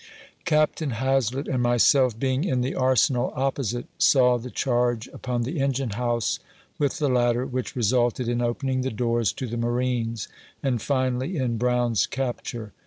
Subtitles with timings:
[0.45, 0.97] CAPTURE OF JOHN BROWN.
[0.97, 5.59] 45 Captain Hazlett and myself being in the Arsenal opposite, saw the charge upon the
[5.59, 6.39] engine house
[6.79, 10.27] with the ladder, which resulted in opening the doors to the marines,
[10.63, 12.73] and finally in Brown's capture.